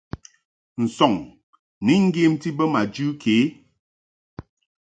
Nsɔŋ 0.83 1.13
ni 1.85 1.93
ŋgyemti 2.05 2.49
bo 2.57 2.63
ma 2.73 2.81
jɨ 2.93 3.07
ke. 3.21 3.35